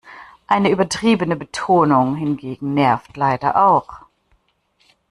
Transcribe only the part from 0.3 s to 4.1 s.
Eine übertriebene Betonung hingegen nervt leider auch.